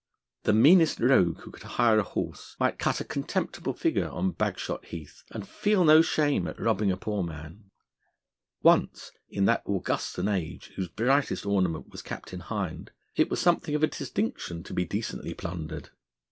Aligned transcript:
The 0.45 0.53
meanest 0.53 0.99
rogue, 0.99 1.41
who 1.41 1.51
could 1.51 1.61
hire 1.61 1.99
a 1.99 2.03
horse, 2.03 2.55
might 2.59 2.79
cut 2.79 2.99
a 2.99 3.03
contemptible 3.05 3.73
figure 3.75 4.09
on 4.09 4.31
Bagshot 4.31 4.85
Heath, 4.85 5.23
and 5.29 5.47
feel 5.47 5.83
no 5.83 6.01
shame 6.01 6.47
at 6.47 6.59
robbing 6.59 6.89
a 6.91 6.97
poor 6.97 7.21
man. 7.21 7.69
Once 8.63 9.11
in 9.29 9.45
that 9.45 9.61
Augustan 9.67 10.27
age, 10.27 10.71
whose 10.75 10.87
brightest 10.87 11.45
ornament 11.45 11.89
was 11.91 12.01
Captain 12.01 12.39
Hind 12.39 12.89
it 13.15 13.29
was 13.29 13.39
something 13.39 13.75
of 13.75 13.83
a 13.83 13.87
distinction 13.87 14.63
to 14.63 14.73
be 14.73 14.85
decently 14.85 15.35
plundered. 15.35 15.91